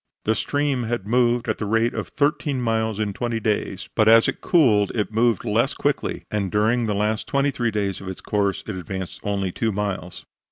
The 0.25 0.33
stream 0.33 0.85
had 0.85 1.05
moved 1.05 1.47
at 1.47 1.59
the 1.59 1.67
rate 1.67 1.93
of 1.93 2.07
thirteen 2.07 2.59
miles 2.59 2.99
in 2.99 3.13
twenty 3.13 3.39
days, 3.39 3.87
but 3.95 4.07
as 4.07 4.27
it 4.27 4.41
cooled 4.41 4.91
it 4.95 5.11
moved 5.13 5.45
less 5.45 5.75
quickly, 5.75 6.23
and 6.31 6.51
during 6.51 6.87
the 6.87 6.95
last 6.95 7.27
twenty 7.27 7.51
three 7.51 7.69
days 7.69 8.01
of 8.01 8.07
its 8.07 8.19
course, 8.19 8.63
it 8.65 8.73
advanced 8.75 9.19
only 9.23 9.51
two 9.51 9.71
miles. 9.71 10.25